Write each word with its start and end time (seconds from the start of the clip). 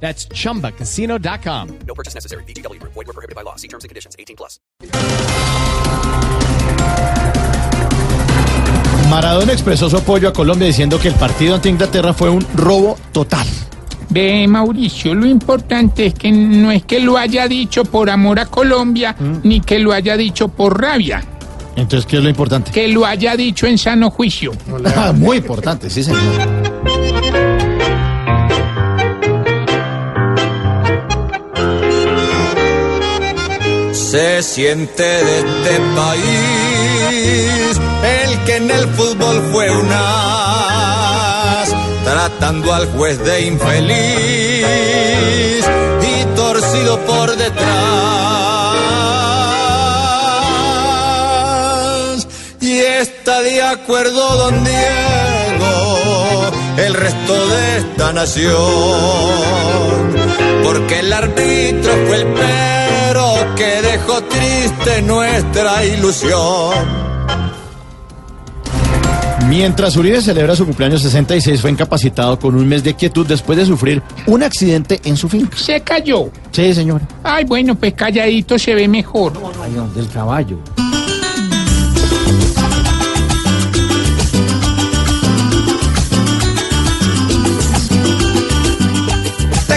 That's 0.00 0.28
chumbacasino.com. 0.28 1.68
No 1.86 1.94
purchase 1.94 2.14
necessary. 2.14 2.44
BGW. 2.44 2.80
Void 2.82 3.06
were 3.06 3.12
prohibited 3.12 3.34
by 3.34 3.42
law. 3.42 3.56
See 3.56 3.68
terms 3.68 3.84
and 3.84 3.88
conditions. 3.90 4.14
18 4.18 4.36
plus. 4.36 4.60
Maradona 9.10 9.52
expresó 9.52 9.88
su 9.88 9.96
apoyo 9.96 10.28
a 10.28 10.32
Colombia 10.32 10.66
diciendo 10.66 10.98
que 10.98 11.08
el 11.08 11.14
partido 11.14 11.54
ante 11.54 11.68
Inglaterra 11.68 12.12
fue 12.12 12.28
un 12.28 12.44
robo 12.54 12.98
total. 13.12 13.46
Ve, 14.08 14.46
Mauricio, 14.48 15.14
lo 15.14 15.26
importante 15.26 16.06
es 16.06 16.14
que 16.14 16.30
no 16.30 16.70
es 16.70 16.84
que 16.84 17.00
lo 17.00 17.16
haya 17.16 17.48
dicho 17.48 17.84
por 17.84 18.08
amor 18.10 18.38
a 18.40 18.46
Colombia, 18.46 19.16
ni 19.42 19.60
que 19.60 19.78
lo 19.78 19.92
haya 19.92 20.16
dicho 20.16 20.48
por 20.48 20.80
rabia, 20.80 21.22
Entonces, 21.76 22.06
¿qué 22.06 22.16
es 22.18 22.22
lo 22.22 22.28
importante? 22.28 22.70
que 22.70 22.88
lo 22.88 23.04
haya 23.04 23.36
dicho 23.36 23.66
en 23.66 23.78
sano 23.78 24.10
juicio. 24.10 24.52
Ah, 24.96 25.12
Muy 25.12 25.38
importante, 25.38 25.88
sí, 25.90 26.02
señor. 26.04 26.55
Se 34.16 34.42
siente 34.42 35.02
de 35.02 35.38
este 35.40 35.78
país 35.94 37.78
el 38.02 38.44
que 38.46 38.56
en 38.56 38.70
el 38.70 38.88
fútbol 38.94 39.42
fue 39.52 39.70
un 39.70 39.90
as, 39.92 41.68
tratando 42.02 42.72
al 42.72 42.86
juez 42.92 43.22
de 43.22 43.42
infeliz 43.42 44.64
y 46.00 46.24
torcido 46.34 46.98
por 47.00 47.36
detrás. 47.36 47.66
Y 52.62 52.78
está 52.78 53.42
de 53.42 53.62
acuerdo 53.64 54.36
don 54.38 54.64
Diego, 54.64 55.98
el 56.78 56.94
resto 56.94 57.48
de 57.48 57.76
esta 57.80 58.14
nación, 58.14 58.54
porque 60.64 61.00
el 61.00 61.12
árbitro 61.12 61.92
fue 62.06 62.16
el 62.16 62.26
que 63.56 63.82
dejó 63.82 64.22
triste 64.22 65.02
nuestra 65.02 65.84
ilusión. 65.84 67.06
Mientras 69.48 69.96
Uribe 69.96 70.20
celebra 70.20 70.56
su 70.56 70.66
cumpleaños 70.66 71.02
66, 71.02 71.60
fue 71.60 71.70
incapacitado 71.70 72.38
con 72.38 72.56
un 72.56 72.68
mes 72.68 72.82
de 72.82 72.94
quietud 72.94 73.24
después 73.26 73.56
de 73.56 73.64
sufrir 73.64 74.02
un 74.26 74.42
accidente 74.42 75.00
en 75.04 75.16
su 75.16 75.28
finca. 75.28 75.56
Se 75.56 75.80
cayó. 75.80 76.30
Sí, 76.50 76.74
señor. 76.74 77.00
Ay, 77.22 77.44
bueno, 77.44 77.74
pues 77.76 77.94
calladito 77.94 78.58
se 78.58 78.74
ve 78.74 78.88
mejor. 78.88 79.32
del 79.94 80.08
caballo. 80.08 80.58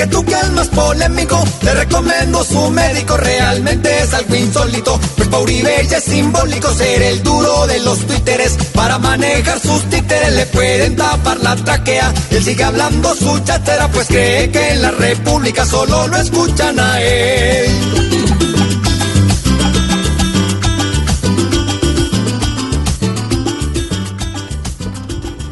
Que 0.00 0.06
tú 0.06 0.24
que 0.24 0.32
es 0.32 0.68
polémico, 0.68 1.44
te 1.60 1.74
recomiendo 1.74 2.42
su 2.42 2.70
médico, 2.70 3.18
realmente 3.18 4.02
es 4.02 4.14
algo 4.14 4.34
insólito. 4.34 4.98
Pues 5.16 5.28
pa' 5.28 5.38
Uribe 5.40 5.86
ya 5.90 5.98
es 5.98 6.04
simbólico 6.04 6.72
ser 6.72 7.02
el 7.02 7.22
duro 7.22 7.66
de 7.66 7.80
los 7.80 7.98
twitteres. 8.06 8.56
Para 8.72 8.98
manejar 8.98 9.60
sus 9.60 9.82
títeres 9.90 10.32
le 10.32 10.46
pueden 10.46 10.96
tapar 10.96 11.38
la 11.40 11.54
traquea. 11.54 12.14
Él 12.30 12.42
sigue 12.42 12.64
hablando 12.64 13.14
su 13.14 13.40
chatera, 13.40 13.88
pues 13.88 14.06
cree 14.06 14.50
que 14.50 14.70
en 14.70 14.80
la 14.80 14.90
república 14.92 15.66
solo 15.66 16.08
lo 16.08 16.16
escuchan 16.16 16.80
a 16.80 17.02
él. 17.02 18.29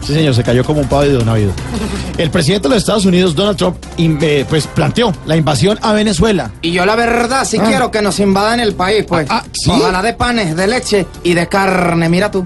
Sí, 0.09 0.15
señor, 0.15 0.35
se 0.35 0.43
cayó 0.43 0.65
como 0.65 0.81
un 0.81 0.89
pavo 0.89 1.03
de 1.03 1.31
avión. 1.31 1.53
El 2.17 2.31
presidente 2.31 2.67
de 2.67 2.77
los 2.77 2.79
Estados 2.79 3.05
Unidos, 3.05 3.35
Donald 3.35 3.59
Trump, 3.59 3.77
eh, 3.99 4.47
pues 4.49 4.67
planteó 4.67 5.13
la 5.27 5.37
invasión 5.37 5.79
a 5.83 5.93
Venezuela. 5.93 6.51
Y 6.63 6.73
yo 6.73 6.87
la 6.87 6.97
verdad 6.97 7.45
sí 7.45 7.59
quiero 7.59 7.91
que 7.91 8.01
nos 8.01 8.19
invadan 8.19 8.59
el 8.59 8.75
país, 8.75 9.05
pues. 9.07 9.27
Ah, 9.29 9.43
ah, 9.45 9.49
¿sí? 9.53 9.71
Ojalá 9.71 10.01
de 10.01 10.15
panes, 10.15 10.57
de 10.57 10.67
leche 10.67 11.07
y 11.25 11.35
de 11.35 11.47
carne, 11.47 12.09
mira 12.09 12.31
tú. 12.31 12.43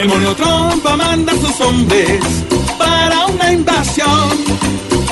El 0.00 0.08
mono 0.08 0.34
Trump 0.34 0.84
va 0.84 0.94
a 0.94 0.96
mandar 0.96 1.36
sus 1.36 1.60
hombres 1.60 2.20
para 2.76 3.26
una 3.26 3.52
invasión 3.52 4.30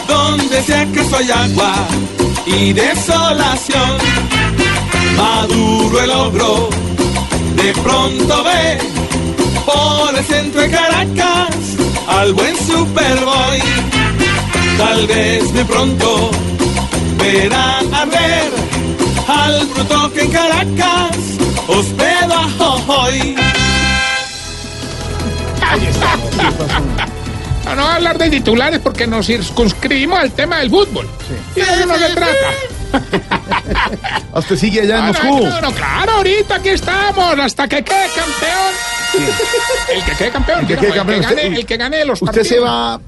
donde 0.08 0.62
sea 0.64 0.84
que 0.86 1.04
soy 1.04 1.30
agua 1.30 1.74
y 2.44 2.72
desolación. 2.72 4.67
Maduro 5.18 6.00
el 6.00 6.10
ogro 6.10 6.70
de 7.56 7.72
pronto 7.82 8.44
ve 8.44 8.78
por 9.66 10.16
el 10.16 10.24
centro 10.24 10.60
de 10.60 10.70
Caracas 10.70 11.56
al 12.06 12.32
buen 12.32 12.56
Superboy. 12.56 13.60
Tal 14.78 15.06
vez 15.08 15.52
de 15.52 15.64
pronto 15.64 16.30
verán 17.18 17.92
arder 17.92 18.50
al 19.26 19.66
bruto 19.66 20.12
que 20.12 20.22
en 20.22 20.30
Caracas 20.30 21.16
hospeda 21.66 22.46
hoy. 22.86 23.36
No, 27.64 27.74
no 27.74 27.82
a 27.82 27.96
hablar 27.96 28.18
de 28.18 28.30
titulares 28.30 28.80
porque 28.80 29.06
nos 29.06 29.26
circunscribimos 29.26 30.18
al 30.18 30.30
tema 30.30 30.58
del 30.58 30.70
fútbol. 30.70 31.08
Y 31.54 31.60
de 31.60 31.66
eso 31.66 31.86
no 31.86 31.98
se 31.98 32.08
trata. 32.14 32.52
¿Usted 34.38 34.56
sigue 34.56 34.80
allá 34.82 35.06
Ah, 35.08 35.12
no, 35.12 35.40
no, 35.40 35.60
no, 35.60 35.72
claro, 35.72 36.12
ahorita 36.12 36.56
aquí 36.56 36.70
estamos, 36.70 37.38
hasta 37.38 37.68
que 37.68 37.82
quede 37.82 38.06
campeón. 38.14 39.26
El 39.94 40.04
que 40.04 40.12
quede 40.12 40.30
campeón, 40.30 40.66
que 40.66 40.74
no, 40.74 40.80
quede 40.80 40.92
campeón, 40.92 41.18
el, 41.22 41.26
que 41.28 41.34
gane, 41.34 41.56
el 41.58 41.66
que 41.66 41.76
gane 41.76 42.04
los 42.04 42.22
Usted 42.22 42.42
se 42.42 42.56
partidos. 42.60 42.68
va. 42.68 43.00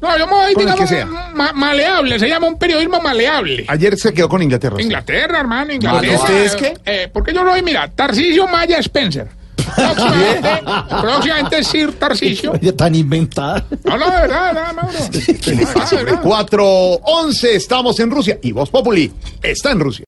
No, 0.00 0.18
yo 0.18 0.26
me 0.26 0.32
voy, 0.32 0.50
el 0.52 0.56
digamos, 0.58 0.80
que 0.80 0.86
sea. 0.86 1.06
ma- 1.06 1.52
maleable, 1.54 2.18
se 2.18 2.28
llama 2.28 2.46
un 2.48 2.58
periodismo 2.58 3.00
maleable. 3.00 3.64
Ayer 3.68 3.96
se 3.98 4.12
quedó 4.12 4.28
con 4.28 4.42
Inglaterra. 4.42 4.80
Inglaterra, 4.80 5.40
hermano, 5.40 5.72
Inglaterra. 5.72 6.16
¿usted 6.18 6.44
es 6.44 6.54
qué? 6.56 6.74
Eh, 6.84 7.08
porque 7.12 7.32
yo 7.32 7.42
lo 7.42 7.50
voy, 7.52 7.62
mira, 7.62 7.88
Tarcisio 7.90 8.46
Maya 8.46 8.78
Spencer. 8.78 9.28
Próximamente, 9.74 10.62
próximamente 11.00 11.64
Sir 11.64 11.92
Tarcisio. 11.98 12.52
Tan 12.76 12.94
inventada. 12.94 13.64
No, 13.84 13.96
no, 13.96 14.10
de 14.10 14.20
verdad, 14.20 14.48
de 14.48 14.54
verdad, 14.54 14.72
Mauro. 14.74 14.92
De 14.92 15.54
verdad, 15.54 15.90
de 15.90 16.04
verdad. 16.04 16.22
4-11, 16.22 17.44
estamos 17.54 17.98
en 17.98 18.10
Rusia 18.10 18.38
y 18.42 18.52
Voz 18.52 18.68
Populi 18.70 19.10
está 19.42 19.70
en 19.72 19.80
Rusia. 19.80 20.04